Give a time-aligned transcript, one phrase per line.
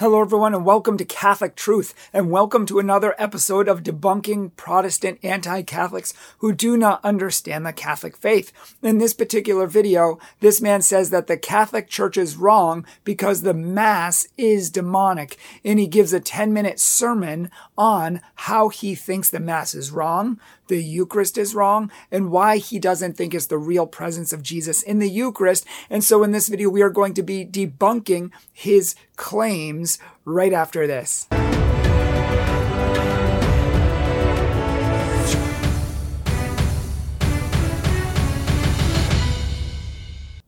[0.00, 5.18] Hello, everyone, and welcome to Catholic Truth, and welcome to another episode of debunking Protestant
[5.24, 8.52] anti-Catholics who do not understand the Catholic faith.
[8.80, 13.52] In this particular video, this man says that the Catholic Church is wrong because the
[13.52, 19.74] Mass is demonic, and he gives a 10-minute sermon on how he thinks the Mass
[19.74, 20.38] is wrong,
[20.68, 24.82] the Eucharist is wrong, and why he doesn't think it's the real presence of Jesus
[24.82, 25.66] in the Eucharist.
[25.90, 30.86] And so in this video, we are going to be debunking his claims right after
[30.86, 31.26] this.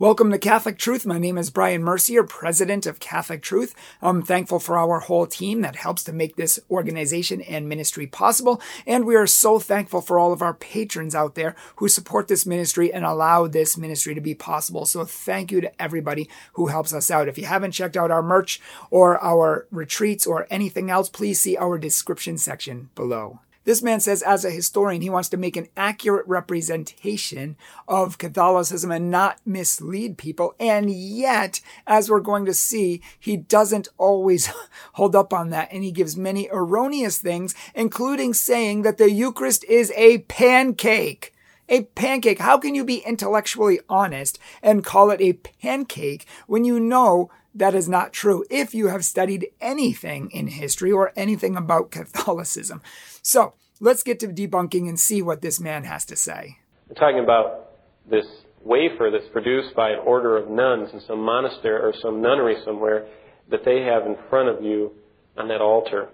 [0.01, 1.05] Welcome to Catholic Truth.
[1.05, 3.75] My name is Brian Mercier, president of Catholic Truth.
[4.01, 8.63] I'm thankful for our whole team that helps to make this organization and ministry possible.
[8.87, 12.47] And we are so thankful for all of our patrons out there who support this
[12.47, 14.87] ministry and allow this ministry to be possible.
[14.87, 17.29] So thank you to everybody who helps us out.
[17.29, 18.59] If you haven't checked out our merch
[18.91, 23.41] or our retreats or anything else, please see our description section below.
[23.71, 28.90] This man says, as a historian, he wants to make an accurate representation of Catholicism
[28.90, 30.57] and not mislead people.
[30.59, 34.51] And yet, as we're going to see, he doesn't always
[34.95, 35.68] hold up on that.
[35.71, 41.32] And he gives many erroneous things, including saying that the Eucharist is a pancake
[41.68, 42.40] a pancake.
[42.40, 47.74] How can you be intellectually honest and call it a pancake when you know that
[47.74, 52.82] is not true if you have studied anything in history or anything about Catholicism.
[53.23, 56.59] So let's get to debunking and see what this man has to say.
[56.88, 57.71] We're talking about
[58.09, 58.26] this
[58.62, 63.06] wafer that's produced by an order of nuns in some monastery or some nunnery somewhere
[63.51, 64.93] that they have in front of you
[65.37, 66.09] on that altar.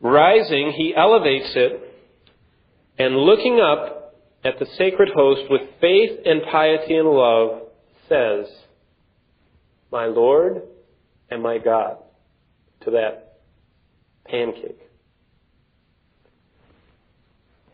[0.00, 1.90] Rising, he elevates it
[2.98, 7.62] and looking up at the sacred host with faith and piety and love
[8.08, 8.46] says,
[9.90, 10.62] my Lord
[11.30, 11.98] and my God
[12.82, 13.38] to that
[14.26, 14.78] pancake.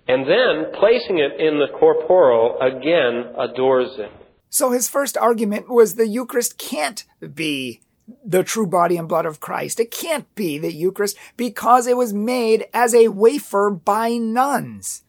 [0.09, 4.13] And then, placing it in the corporal again adores it.
[4.49, 7.05] So his first argument was the Eucharist can't
[7.35, 7.81] be
[8.25, 9.81] the true body and blood of Christ.
[9.81, 15.03] It can't be the Eucharist because it was made as a wafer by nuns.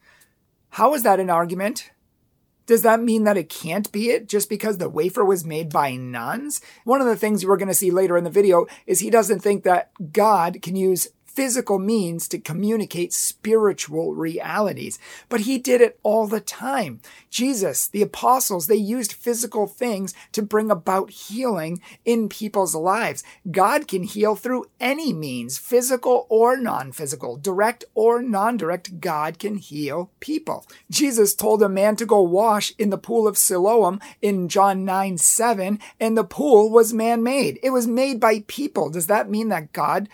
[0.70, 1.92] How is that an argument?
[2.68, 5.96] Does that mean that it can't be it just because the wafer was made by
[5.96, 6.60] nuns?
[6.84, 9.40] One of the things we're going to see later in the video is he doesn't
[9.40, 14.98] think that God can use physical means to communicate spiritual realities.
[15.28, 17.00] But he did it all the time.
[17.30, 23.22] Jesus, the apostles, they used physical things to bring about healing in people's lives.
[23.52, 28.98] God can heal through any means, physical or non-physical, direct or non-direct.
[28.98, 30.66] God can heal people.
[30.90, 35.18] Jesus told a man to go wash in the pool of Siloam in John 9,
[35.18, 37.60] 7, and the pool was man-made.
[37.62, 38.90] It was made by people.
[38.90, 40.08] Does that mean that God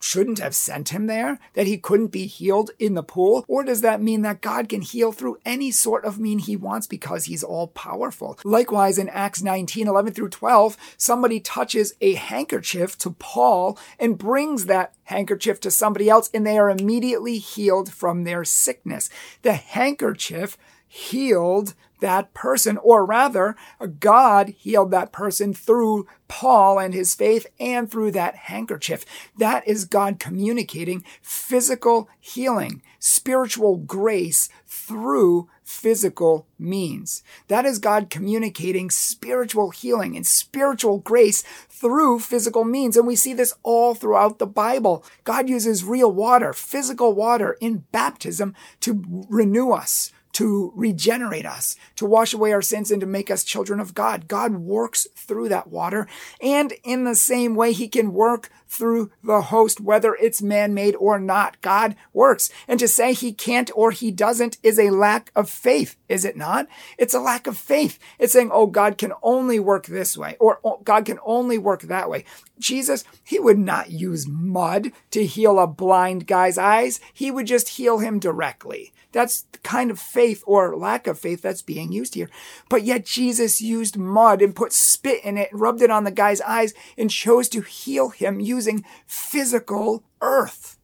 [0.00, 1.38] shouldn't have sent him there?
[1.54, 3.44] That he couldn't be healed in the pool?
[3.48, 6.86] Or does that mean that God can heal through any sort of mean he wants
[6.86, 8.38] because he's all powerful?
[8.44, 14.66] Likewise, in Acts 19, 11 through 12, somebody touches a handkerchief to Paul and brings
[14.66, 19.10] that handkerchief to somebody else and they are immediately healed from their sickness.
[19.42, 20.56] The handkerchief
[20.86, 23.56] healed that person, or rather,
[24.00, 29.04] God healed that person through Paul and his faith and through that handkerchief.
[29.36, 37.22] That is God communicating physical healing, spiritual grace through physical means.
[37.48, 42.96] That is God communicating spiritual healing and spiritual grace through physical means.
[42.96, 45.04] And we see this all throughout the Bible.
[45.24, 52.06] God uses real water, physical water in baptism to renew us, to regenerate us, to
[52.06, 54.28] wash away our sins and to make us children of God.
[54.28, 56.06] God works through that water.
[56.40, 61.18] And in the same way, he can work through the host, whether it's man-made or
[61.18, 61.60] not.
[61.60, 62.50] God works.
[62.68, 66.36] And to say he can't or he doesn't is a lack of faith, is it
[66.36, 66.68] not?
[66.98, 67.98] It's a lack of faith.
[68.20, 71.82] It's saying, oh, God can only work this way or oh, God can only work
[71.82, 72.24] that way.
[72.60, 77.00] Jesus, he would not use mud to heal a blind guy's eyes.
[77.12, 78.92] He would just heal him directly.
[79.12, 82.28] That's the kind of faith or lack of faith that's being used here.
[82.68, 86.10] But yet Jesus used mud and put spit in it, and rubbed it on the
[86.10, 90.78] guy's eyes, and chose to heal him using physical earth.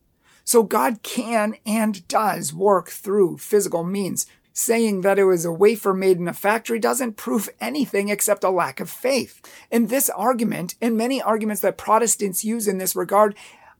[0.45, 4.27] So God can and does work through physical means.
[4.57, 8.51] Saying that it was a wafer made in a factory doesn't prove anything except a
[8.51, 9.41] lack of faith.
[9.71, 13.35] And this argument, and many arguments that Protestants use in this regard,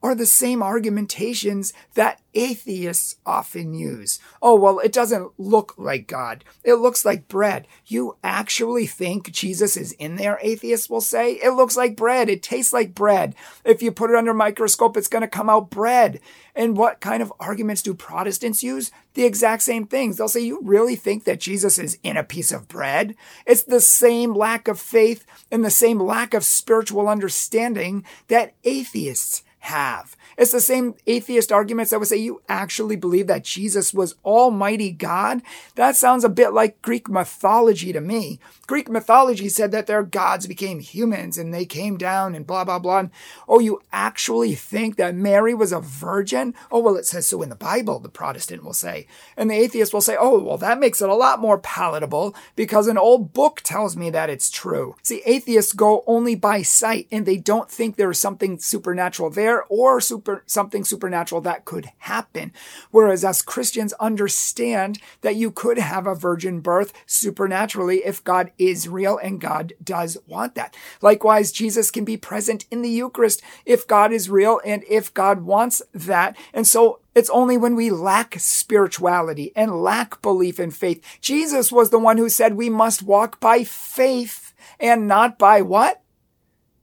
[0.05, 4.19] are the same argumentations that atheists often use.
[4.43, 6.45] Oh, well, it doesn't look like God.
[6.63, 7.67] It looks like bread.
[7.87, 11.33] You actually think Jesus is in there, atheists will say?
[11.43, 12.29] It looks like bread.
[12.29, 13.35] It tastes like bread.
[13.65, 16.21] If you put it under a microscope, it's going to come out bread.
[16.55, 18.91] And what kind of arguments do Protestants use?
[19.15, 20.19] The exact same things.
[20.19, 23.17] They'll say, You really think that Jesus is in a piece of bread?
[23.47, 29.44] It's the same lack of faith and the same lack of spiritual understanding that atheists
[29.65, 30.15] have.
[30.37, 34.91] It's the same atheist arguments that would say you actually believe that Jesus was Almighty
[34.91, 35.41] God.
[35.77, 38.41] That sounds a bit like Greek mythology to me.
[38.67, 42.79] Greek mythology said that their gods became humans and they came down and blah, blah,
[42.79, 43.07] blah.
[43.49, 46.55] Oh, you actually think that Mary was a virgin?
[46.71, 49.07] Oh, well, it says so in the Bible, the Protestant will say.
[49.37, 52.87] And the atheist will say, oh, well, that makes it a lot more palatable because
[52.87, 54.97] an old book tells me that it's true.
[55.03, 59.54] See, atheists go only by sight and they don't think there is something supernatural there
[59.63, 62.53] or super, something supernatural that could happen.
[62.91, 68.89] Whereas us Christians understand that you could have a virgin birth supernaturally if God is
[68.89, 70.77] real and God does want that.
[71.01, 75.43] Likewise, Jesus can be present in the Eucharist if God is real and if God
[75.43, 76.37] wants that.
[76.53, 81.03] And so it's only when we lack spirituality and lack belief in faith.
[81.21, 86.03] Jesus was the one who said we must walk by faith and not by what?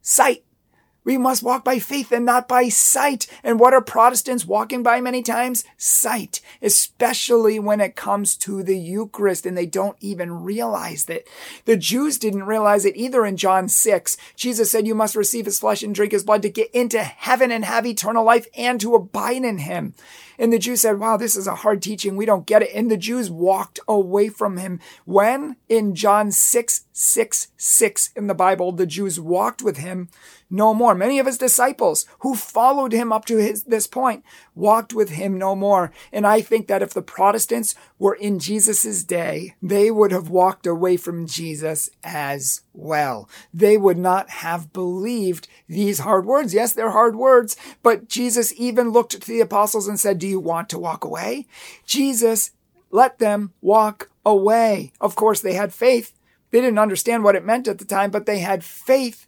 [0.02, 0.44] Sight.
[1.04, 3.26] We must walk by faith and not by sight.
[3.44, 5.64] And what are Protestants walking by many times?
[5.78, 11.24] Sight, especially when it comes to the Eucharist, and they don't even realize that.
[11.66, 14.18] The Jews didn't realize it either in John 6.
[14.36, 17.52] Jesus said, You must receive his flesh and drink his blood to get into heaven
[17.52, 19.96] and have eternal life and to abide in him.
[20.42, 22.16] And the Jews said, Wow, this is a hard teaching.
[22.16, 22.72] We don't get it.
[22.74, 24.80] And the Jews walked away from him.
[25.06, 30.10] When in John 6, 6, 6 in the Bible, the Jews walked with him
[30.50, 30.96] no more.
[30.96, 35.38] Many of his disciples who followed him up to his, this point walked with him
[35.38, 35.92] no more.
[36.12, 40.66] And I think that if the Protestants were in Jesus's day, they would have walked
[40.66, 43.30] away from Jesus as well.
[43.54, 46.54] They would not have believed these hard words.
[46.54, 50.40] Yes, they're hard words, but Jesus even looked to the apostles and said, do you
[50.40, 51.48] want to walk away?
[51.86, 52.52] Jesus
[52.90, 54.92] let them walk away.
[55.00, 56.14] Of course, they had faith.
[56.52, 59.28] They didn't understand what it meant at the time, but they had faith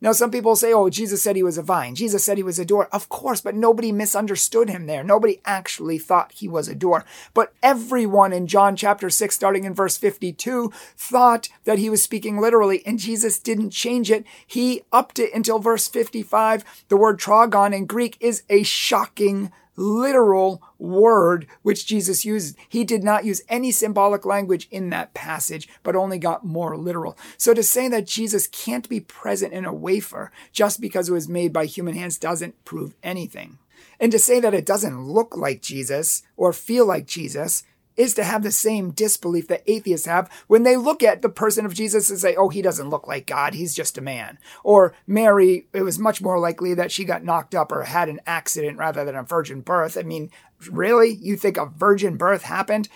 [0.00, 1.96] now, some people say, oh, Jesus said he was a vine.
[1.96, 2.88] Jesus said he was a door.
[2.92, 5.02] Of course, but nobody misunderstood him there.
[5.02, 7.04] Nobody actually thought he was a door.
[7.34, 12.38] But everyone in John chapter 6, starting in verse 52, thought that he was speaking
[12.40, 14.24] literally, and Jesus didn't change it.
[14.46, 16.84] He upped it until verse 55.
[16.88, 22.56] The word trogon in Greek is a shocking literal word which Jesus used.
[22.68, 27.16] He did not use any symbolic language in that passage, but only got more literal.
[27.36, 31.28] So to say that Jesus can't be present in a wafer just because it was
[31.28, 33.58] made by human hands doesn't prove anything.
[34.00, 37.62] And to say that it doesn't look like Jesus or feel like Jesus
[37.98, 41.66] is to have the same disbelief that atheists have when they look at the person
[41.66, 44.38] of Jesus and say, oh, he doesn't look like God, he's just a man.
[44.64, 48.20] Or Mary, it was much more likely that she got knocked up or had an
[48.24, 49.98] accident rather than a virgin birth.
[49.98, 50.30] I mean,
[50.70, 51.10] really?
[51.20, 52.88] You think a virgin birth happened?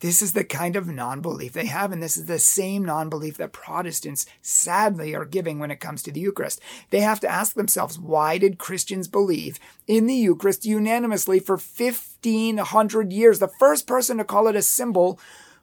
[0.00, 3.10] This is the kind of non belief they have, and this is the same non
[3.10, 6.60] belief that Protestants sadly are giving when it comes to the Eucharist.
[6.88, 13.12] They have to ask themselves why did Christians believe in the Eucharist unanimously for 1500
[13.12, 13.38] years?
[13.38, 15.20] The first person to call it a symbol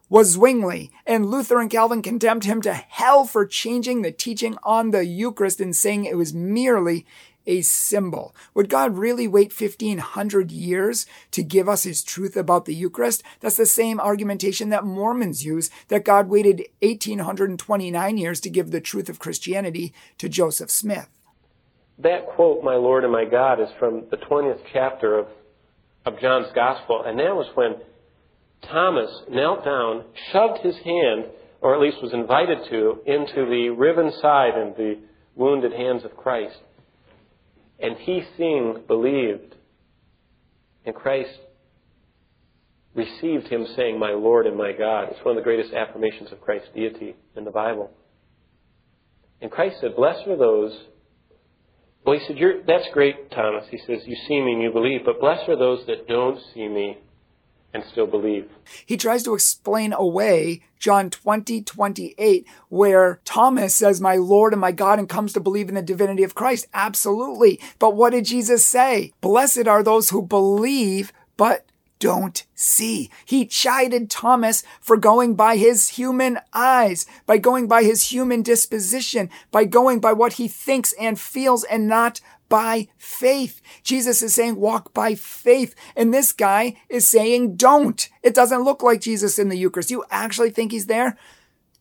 [0.08, 4.92] was Zwingli, and Luther and Calvin condemned him to hell for changing the teaching on
[4.92, 7.04] the Eucharist and saying it was merely
[7.48, 8.36] a symbol.
[8.54, 13.24] Would God really wait 1500 years to give us his truth about the Eucharist?
[13.40, 18.80] That's the same argumentation that Mormons use that God waited 1829 years to give the
[18.80, 21.08] truth of Christianity to Joseph Smith.
[21.98, 25.26] That quote, my Lord and my God, is from the 20th chapter of,
[26.04, 27.74] of John's Gospel, and that was when
[28.62, 31.24] Thomas knelt down, shoved his hand,
[31.60, 34.98] or at least was invited to, into the riven side and the
[35.34, 36.58] wounded hands of Christ.
[37.78, 39.54] And he, seeing, believed.
[40.84, 41.30] And Christ
[42.94, 45.08] received him saying, My Lord and my God.
[45.10, 47.90] It's one of the greatest affirmations of Christ's deity in the Bible.
[49.40, 50.76] And Christ said, Blessed are those.
[52.04, 53.64] Well, he said, You're That's great, Thomas.
[53.70, 56.66] He says, You see me and you believe, but blessed are those that don't see
[56.68, 56.98] me
[57.74, 58.48] and still believe.
[58.84, 64.72] He tries to explain away John 20, 28, where Thomas says, My Lord and my
[64.72, 66.66] God, and comes to believe in the divinity of Christ.
[66.72, 67.60] Absolutely.
[67.78, 69.12] But what did Jesus say?
[69.20, 71.66] Blessed are those who believe, but
[71.98, 73.10] don't see.
[73.24, 79.30] He chided Thomas for going by his human eyes, by going by his human disposition,
[79.50, 83.60] by going by what he thinks and feels and not by faith.
[83.82, 85.74] Jesus is saying walk by faith.
[85.96, 88.08] And this guy is saying don't.
[88.22, 89.90] It doesn't look like Jesus in the Eucharist.
[89.90, 91.16] You actually think he's there?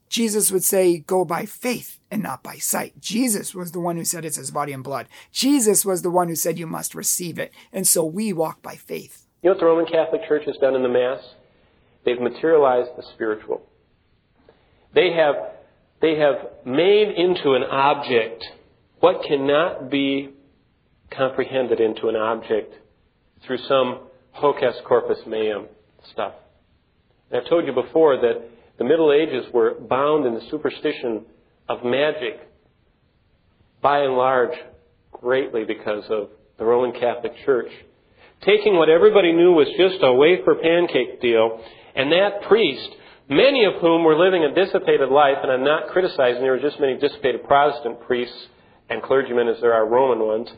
[0.09, 2.99] Jesus would say go by faith and not by sight.
[2.99, 5.07] Jesus was the one who said it's his body and blood.
[5.31, 7.51] Jesus was the one who said you must receive it.
[7.73, 9.27] And so we walk by faith.
[9.41, 11.21] You know what the Roman Catholic Church has done in the Mass?
[12.05, 13.61] They've materialized the spiritual.
[14.95, 15.35] They have,
[16.01, 18.45] they have made into an object
[18.99, 20.29] what cannot be
[21.11, 22.73] comprehended into an object
[23.45, 23.99] through some
[24.31, 25.65] hocus corpus meum
[26.11, 26.33] stuff.
[27.29, 31.25] And I've told you before that the Middle Ages were bound in the superstition
[31.67, 32.39] of magic,
[33.81, 34.57] by and large,
[35.11, 37.71] greatly because of the Roman Catholic Church.
[38.45, 41.59] Taking what everybody knew was just a wafer pancake deal,
[41.95, 42.89] and that priest,
[43.27, 46.79] many of whom were living a dissipated life, and I'm not criticizing, there were just
[46.79, 48.47] many dissipated Protestant priests
[48.89, 50.49] and clergymen as there are Roman ones,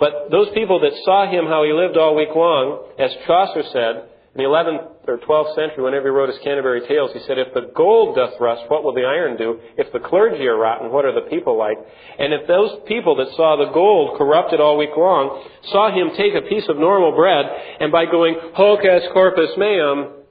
[0.00, 4.08] but those people that saw him how he lived all week long, as Chaucer said,
[4.34, 7.52] in the 11th or 12th century, whenever he wrote his Canterbury Tales, he said, If
[7.52, 9.60] the gold doth rust, what will the iron do?
[9.76, 11.76] If the clergy are rotten, what are the people like?
[12.18, 16.34] And if those people that saw the gold corrupted all week long saw him take
[16.34, 17.44] a piece of normal bread
[17.80, 20.24] and by going hocus corpus meum,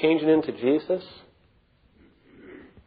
[0.00, 1.04] change it into Jesus,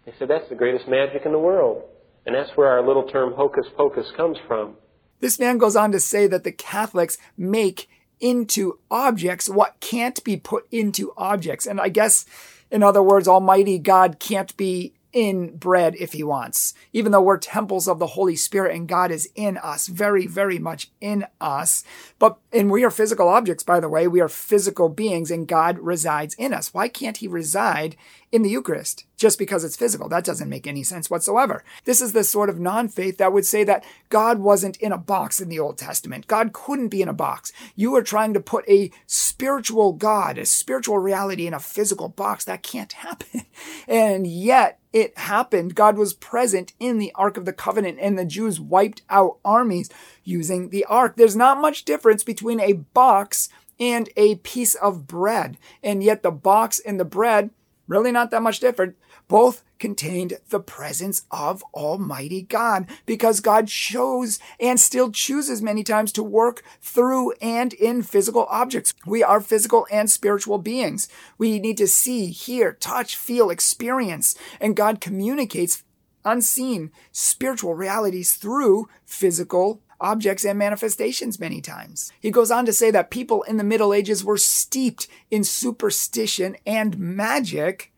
[0.06, 1.84] they said, That's the greatest magic in the world.
[2.26, 4.78] And that's where our little term hocus pocus comes from.
[5.20, 10.38] This man goes on to say that the Catholics make into objects what can't be
[10.38, 11.66] put into objects.
[11.66, 12.26] And I guess,
[12.72, 16.74] in other words, Almighty God can't be in bread if he wants.
[16.92, 20.60] Even though we're temples of the Holy Spirit and God is in us, very, very
[20.60, 21.86] much in us.
[22.20, 24.10] But, and we are physical objects, by the way.
[24.10, 26.74] We are physical beings and God resides in us.
[26.74, 27.96] Why can't he reside
[28.36, 30.10] in the Eucharist just because it's physical.
[30.10, 31.64] That doesn't make any sense whatsoever.
[31.86, 34.98] This is the sort of non faith that would say that God wasn't in a
[34.98, 36.28] box in the Old Testament.
[36.28, 37.54] God couldn't be in a box.
[37.76, 42.44] You are trying to put a spiritual God, a spiritual reality in a physical box.
[42.44, 43.46] That can't happen.
[43.88, 45.76] And yet, it happened.
[45.76, 49.90] God was present in the Ark of the Covenant, and the Jews wiped out armies
[50.24, 51.18] using the Ark.
[51.18, 55.58] There's not much difference between a box and a piece of bread.
[55.84, 57.50] And yet, the box and the bread
[57.90, 58.96] really not that much different.
[59.28, 66.12] Both contained the presence of Almighty God because God chose and still chooses many times
[66.14, 68.94] to work through and in physical objects.
[69.06, 71.08] We are physical and spiritual beings.
[71.38, 75.84] We need to see, hear, touch, feel, experience, and God communicates
[76.24, 82.12] unseen spiritual realities through physical objects and manifestations many times.
[82.20, 86.58] He goes on to say that people in the Middle Ages were steeped in superstition
[86.66, 87.92] and magic.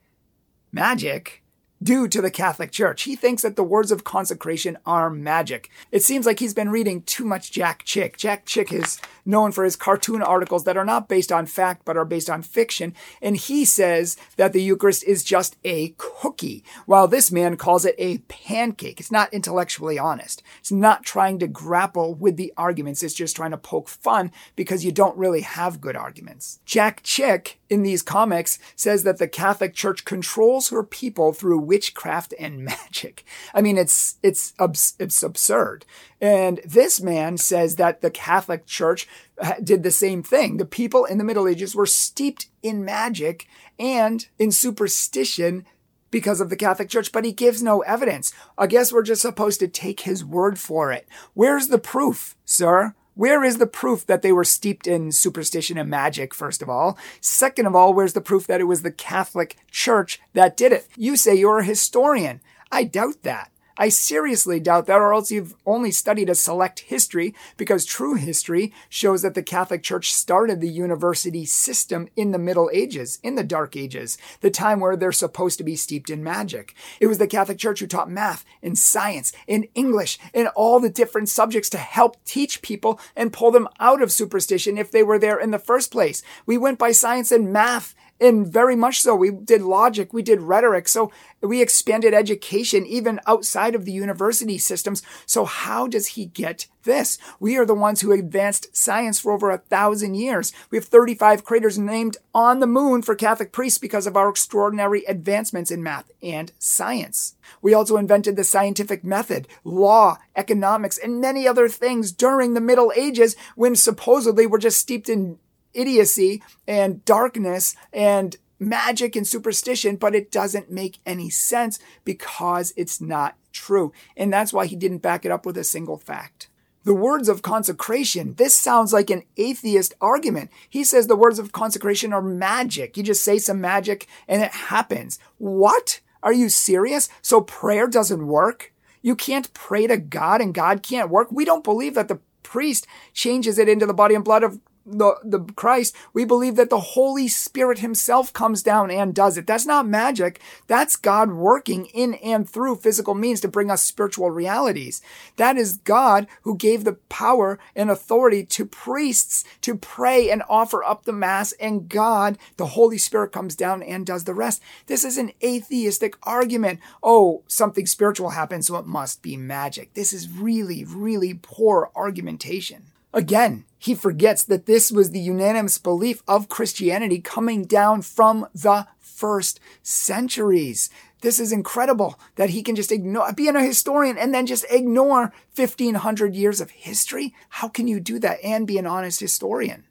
[0.77, 1.41] Magic?
[1.81, 3.03] Due to the Catholic Church.
[3.03, 5.69] He thinks that the words of consecration are magic.
[5.91, 8.17] It seems like he's been reading too much Jack Chick.
[8.17, 11.97] Jack Chick is known for his cartoon articles that are not based on fact but
[11.97, 17.07] are based on fiction, and he says that the Eucharist is just a cookie, while
[17.07, 18.99] this man calls it a pancake.
[18.99, 20.41] It's not intellectually honest.
[20.59, 23.03] It's not trying to grapple with the arguments.
[23.03, 26.59] It's just trying to poke fun because you don't really have good arguments.
[26.65, 32.33] Jack Chick in these comics says that the Catholic Church controls her people through witchcraft
[32.39, 33.23] and magic.
[33.53, 34.53] I mean, it's, it's,
[34.99, 35.85] it's absurd.
[36.19, 39.07] And this man says that the Catholic Church
[39.39, 40.57] uh, did the same thing.
[40.57, 43.47] The people in the Middle Ages were steeped in magic
[43.77, 45.65] and in superstition
[46.09, 48.33] because of the Catholic Church, but he gives no evidence.
[48.57, 51.07] I guess we're just supposed to take his word for it.
[51.33, 52.95] Where's the proof, sir?
[53.17, 56.99] Where is the proof that they were steeped in superstition and magic, first of all?
[57.19, 60.87] Second of all, where's the proof that it was the Catholic Church that did it?
[60.95, 62.41] You say you're a historian.
[62.71, 63.49] I doubt that.
[63.77, 68.73] I seriously doubt that, or else you've only studied a select history, because true history
[68.89, 73.43] shows that the Catholic Church started the university system in the Middle Ages, in the
[73.43, 76.73] Dark Ages, the time where they're supposed to be steeped in magic.
[76.99, 80.89] It was the Catholic Church who taught math and science and English and all the
[80.89, 85.19] different subjects to help teach people and pull them out of superstition if they were
[85.19, 86.23] there in the first place.
[86.45, 89.15] We went by science and math and very much so.
[89.15, 90.87] We did logic, we did rhetoric.
[90.87, 95.03] So we expanded education even outside of the university systems.
[95.25, 97.17] So how does he get this?
[97.39, 100.51] We are the ones who advanced science for over a thousand years.
[100.71, 105.03] We have 35 craters named on the moon for Catholic priests because of our extraordinary
[105.05, 107.35] advancements in math and science.
[107.61, 112.91] We also invented the scientific method, law, economics, and many other things during the Middle
[112.95, 115.37] Ages when supposedly we're just steeped in
[115.73, 122.99] idiocy and darkness and magic and superstition, but it doesn't make any sense because it's
[123.01, 123.91] not true.
[124.15, 126.49] And that's why he didn't back it up with a single fact.
[126.83, 128.35] The words of consecration.
[128.35, 130.49] This sounds like an atheist argument.
[130.69, 132.95] He says the words of consecration are magic.
[132.95, 135.19] You just say some magic and it happens.
[135.37, 135.99] What?
[136.23, 137.09] Are you serious?
[137.21, 138.73] So prayer doesn't work?
[139.01, 141.31] You can't pray to God and God can't work?
[141.31, 145.15] We don't believe that the priest changes it into the body and blood of the,
[145.23, 149.45] the Christ, we believe that the Holy Spirit himself comes down and does it.
[149.45, 150.39] That's not magic.
[150.67, 155.01] That's God working in and through physical means to bring us spiritual realities.
[155.35, 160.83] That is God who gave the power and authority to priests to pray and offer
[160.83, 164.61] up the mass and God, the Holy Spirit comes down and does the rest.
[164.87, 166.79] This is an atheistic argument.
[167.03, 169.93] Oh, something spiritual happens, so it must be magic.
[169.93, 172.87] This is really, really poor argumentation.
[173.13, 178.87] Again, he forgets that this was the unanimous belief of Christianity coming down from the
[178.99, 180.89] first centuries.
[181.21, 185.33] This is incredible that he can just ignore, being a historian and then just ignore
[185.55, 187.33] 1500 years of history.
[187.49, 189.85] How can you do that and be an honest historian?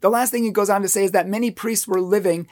[0.00, 2.48] The last thing he goes on to say is that many priests were living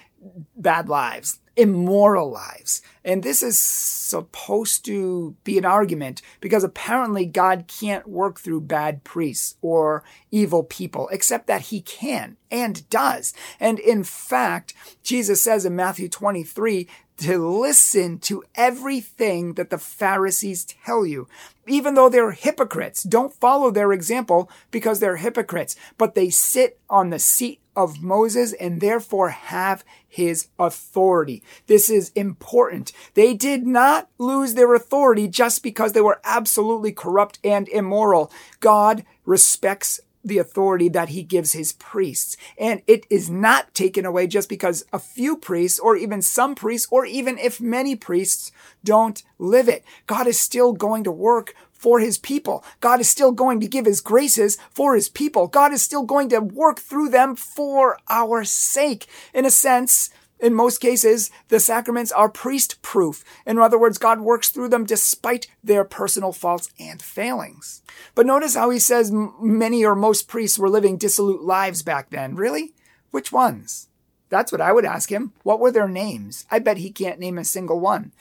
[0.57, 2.81] bad lives immoral lives.
[3.05, 9.05] And this is supposed to be an argument because apparently God can't work through bad
[9.05, 13.35] priests or evil people, except that he can and does.
[13.59, 16.89] And in fact, Jesus says in Matthew 23
[17.21, 21.29] to listen to everything that the Pharisees tell you.
[21.67, 27.11] Even though they're hypocrites, don't follow their example because they're hypocrites, but they sit on
[27.11, 31.43] the seat of Moses and therefore have his authority.
[31.67, 32.93] This is important.
[33.15, 38.33] They did not lose their authority just because they were absolutely corrupt and immoral.
[38.59, 42.37] God respects the authority that he gives his priests.
[42.59, 46.89] And it is not taken away just because a few priests or even some priests
[46.91, 48.53] or even if many priests
[48.85, 49.85] don't live it.
[50.07, 52.63] God is still going to work for his people.
[52.81, 55.47] God is still going to give his graces for his people.
[55.47, 59.07] God is still going to work through them for our sake.
[59.33, 60.11] In a sense,
[60.41, 63.25] in most cases, the sacraments are priest proof.
[63.47, 67.83] In other words, God works through them despite their personal faults and failings.
[68.15, 72.35] But notice how he says many or most priests were living dissolute lives back then.
[72.35, 72.75] Really?
[73.11, 73.89] Which ones?
[74.31, 75.33] That's what I would ask him.
[75.43, 76.47] What were their names?
[76.51, 78.13] I bet he can't name a single one.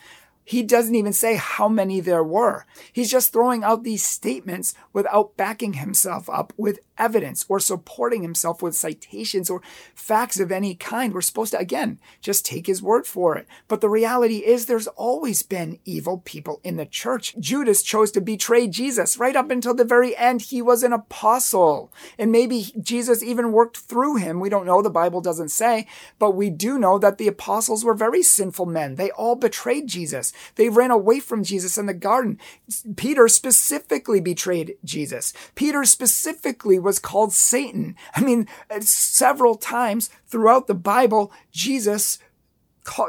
[0.43, 2.65] He doesn't even say how many there were.
[2.91, 8.61] He's just throwing out these statements without backing himself up with evidence or supporting himself
[8.61, 9.61] with citations or
[9.95, 11.13] facts of any kind.
[11.13, 13.47] We're supposed to, again, just take his word for it.
[13.67, 17.35] But the reality is there's always been evil people in the church.
[17.39, 20.41] Judas chose to betray Jesus right up until the very end.
[20.41, 21.91] He was an apostle.
[22.17, 24.39] And maybe Jesus even worked through him.
[24.39, 24.81] We don't know.
[24.81, 25.87] The Bible doesn't say,
[26.19, 28.95] but we do know that the apostles were very sinful men.
[28.95, 30.33] They all betrayed Jesus.
[30.55, 32.39] They ran away from Jesus in the garden.
[32.95, 35.33] Peter specifically betrayed Jesus.
[35.55, 37.95] Peter specifically was called Satan.
[38.15, 42.17] I mean, uh, several times throughout the Bible, Jesus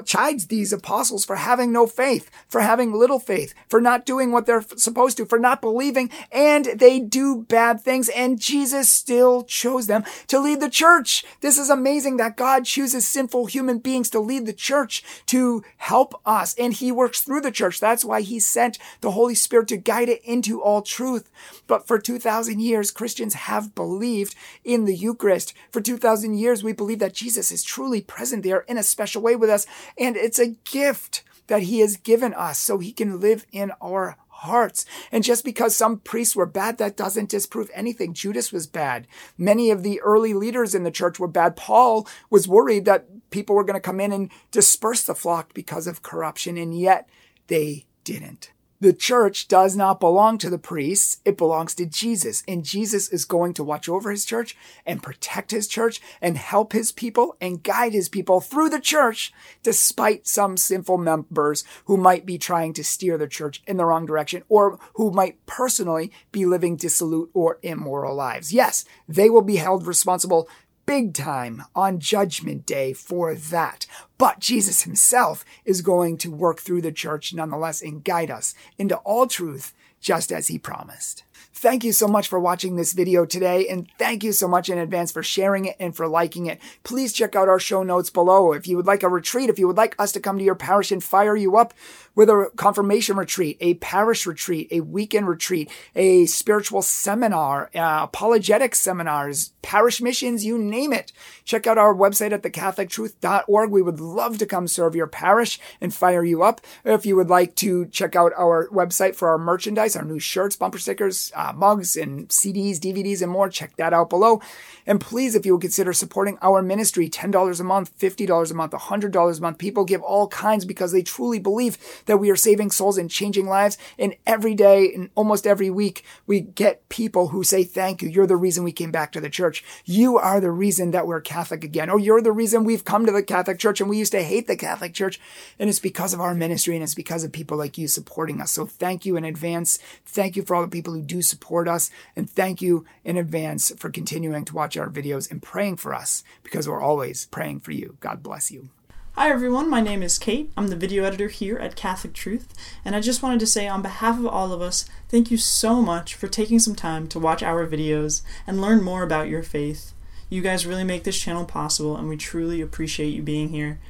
[0.05, 4.47] chides these apostles for having no faith, for having little faith, for not doing what
[4.47, 9.87] they're supposed to, for not believing, and they do bad things, and Jesus still chose
[9.87, 11.25] them to lead the church.
[11.41, 16.21] This is amazing that God chooses sinful human beings to lead the church, to help
[16.27, 17.81] us, and he works through the church.
[17.81, 21.31] That's why he sent the Holy Spirit to guide it into all truth.
[21.67, 25.55] But for 2,000 years, Christians have believed in the Eucharist.
[25.71, 29.37] For 2,000 years, we believe that Jesus is truly present there in a special way
[29.37, 29.67] with us
[29.99, 34.17] and it's a gift that he has given us so he can live in our
[34.29, 34.87] hearts.
[35.13, 38.15] And just because some priests were bad, that doesn't disprove anything.
[38.15, 39.07] Judas was bad.
[39.37, 41.57] Many of the early leaders in the church were bad.
[41.57, 45.87] Paul was worried that people were going to come in and disperse the flock because
[45.87, 47.09] of corruption, and yet
[47.49, 48.53] they didn't.
[48.81, 51.19] The church does not belong to the priests.
[51.27, 52.43] It belongs to Jesus.
[52.49, 56.73] And Jesus is going to watch over his church and protect his church and help
[56.73, 62.25] his people and guide his people through the church, despite some sinful members who might
[62.25, 66.47] be trying to steer the church in the wrong direction or who might personally be
[66.47, 68.51] living dissolute or immoral lives.
[68.51, 70.49] Yes, they will be held responsible
[70.87, 73.87] big time on Judgment Day for that.
[74.19, 78.97] But Jesus himself is going to work through the church nonetheless and guide us into
[78.97, 81.25] all truth just as he promised.
[81.53, 84.79] Thank you so much for watching this video today, and thank you so much in
[84.79, 86.61] advance for sharing it and for liking it.
[86.85, 88.53] Please check out our show notes below.
[88.53, 90.55] If you would like a retreat, if you would like us to come to your
[90.55, 91.75] parish and fire you up
[92.15, 98.75] with a confirmation retreat, a parish retreat, a weekend retreat, a spiritual seminar, uh, apologetic
[98.75, 101.13] seminars, parish missions, you name it.
[101.45, 103.71] Check out our website at thecatholictruth.org.
[103.71, 106.61] We would love to come serve your parish and fire you up.
[106.85, 110.57] If you would like to check out our website for our merchandise, our new shirts,
[110.57, 114.41] bumper stickers, uh, mugs, and CDs, DVDs, and more, check that out below.
[114.87, 118.73] And please, if you would consider supporting our ministry, $10 a month, $50 a month,
[118.73, 122.71] $100 a month, people give all kinds because they truly believe that we are saving
[122.71, 123.79] souls and changing lives.
[123.99, 128.09] And every day and almost every week, we get people who say, thank you.
[128.09, 129.65] You're the reason we came back to the church.
[129.85, 131.89] You are the reason that we're Catholic again.
[131.89, 134.47] Or you're the reason we've come to the Catholic Church and we used to hate
[134.47, 135.21] the Catholic Church.
[135.59, 138.51] And it's because of our ministry and it's because of people like you supporting us.
[138.51, 139.79] So thank you in advance.
[140.05, 141.91] Thank you for all the people who do support us.
[142.15, 146.23] And thank you in advance for continuing to watch our videos and praying for us
[146.43, 147.97] because we're always praying for you.
[148.01, 148.69] God bless you.
[149.15, 150.53] Hi everyone, my name is Kate.
[150.57, 153.83] I'm the video editor here at Catholic Truth, and I just wanted to say on
[153.83, 157.43] behalf of all of us, thank you so much for taking some time to watch
[157.43, 159.93] our videos and learn more about your faith.
[160.31, 163.81] You guys really make this channel possible, and we truly appreciate you being here.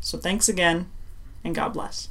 [0.00, 0.88] So thanks again,
[1.44, 2.08] and God bless.